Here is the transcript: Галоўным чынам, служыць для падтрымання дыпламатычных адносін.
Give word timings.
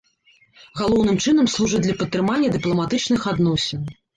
Галоўным 0.79 1.19
чынам, 1.25 1.51
служыць 1.57 1.83
для 1.85 1.95
падтрымання 2.01 2.53
дыпламатычных 2.59 3.21
адносін. 3.35 3.89